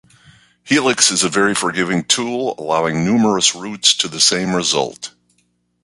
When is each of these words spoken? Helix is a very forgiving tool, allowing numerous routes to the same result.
Helix 0.63 1.11
is 1.11 1.23
a 1.23 1.29
very 1.29 1.53
forgiving 1.53 2.03
tool, 2.03 2.55
allowing 2.57 3.05
numerous 3.05 3.53
routes 3.53 3.93
to 3.97 4.07
the 4.07 4.19
same 4.19 4.55
result. 4.55 5.13